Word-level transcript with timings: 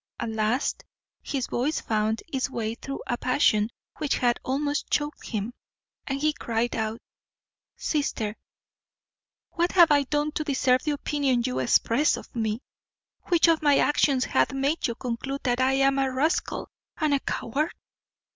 At 0.19 0.29
last 0.31 0.83
his 1.21 1.45
voice 1.45 1.79
found 1.79 2.23
its 2.33 2.49
way 2.49 2.73
through 2.73 3.01
a 3.05 3.19
passion 3.19 3.69
which 3.97 4.15
had 4.15 4.39
almost 4.43 4.89
choaked 4.89 5.27
him, 5.27 5.53
and 6.07 6.19
he 6.19 6.33
cried 6.33 6.75
out, 6.75 6.99
"Sister, 7.77 8.35
what 9.51 9.73
have 9.73 9.91
I 9.91 10.05
done 10.05 10.31
to 10.31 10.43
deserve 10.43 10.81
the 10.81 10.89
opinion 10.89 11.43
you 11.45 11.59
express 11.59 12.17
of 12.17 12.35
me? 12.35 12.63
which 13.25 13.47
of 13.47 13.61
my 13.61 13.77
actions 13.77 14.25
hath 14.25 14.51
made 14.53 14.87
you 14.87 14.95
conclude 14.95 15.43
that 15.43 15.61
I 15.61 15.73
am 15.73 15.99
a 15.99 16.11
rascal 16.11 16.71
and 16.97 17.13
a 17.13 17.19
coward? 17.19 17.71